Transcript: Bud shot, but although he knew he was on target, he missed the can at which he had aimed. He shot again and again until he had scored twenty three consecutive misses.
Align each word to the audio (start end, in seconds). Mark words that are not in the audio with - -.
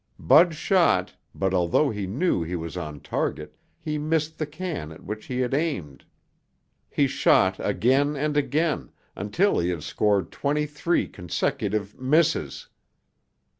Bud 0.17 0.55
shot, 0.55 1.15
but 1.35 1.53
although 1.53 1.91
he 1.91 2.07
knew 2.07 2.41
he 2.41 2.55
was 2.55 2.75
on 2.75 3.01
target, 3.01 3.55
he 3.79 3.99
missed 3.99 4.39
the 4.39 4.47
can 4.47 4.91
at 4.91 5.03
which 5.03 5.27
he 5.27 5.41
had 5.41 5.53
aimed. 5.53 6.05
He 6.89 7.05
shot 7.05 7.57
again 7.59 8.15
and 8.15 8.35
again 8.35 8.89
until 9.15 9.59
he 9.59 9.69
had 9.69 9.83
scored 9.83 10.31
twenty 10.31 10.65
three 10.65 11.07
consecutive 11.07 11.99
misses. 12.01 12.67